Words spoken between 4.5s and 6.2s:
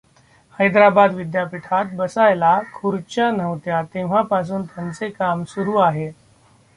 त्यांचे काम सुरू आहे.